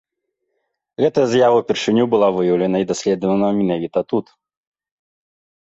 Гэтая 1.03 1.25
з'ява 1.33 1.59
ўпершыню 1.59 2.03
была 2.13 2.27
выяўлена 2.37 2.77
і 2.85 2.87
даследавана 2.93 3.47
менавіта 3.59 3.99
тут. 4.15 4.25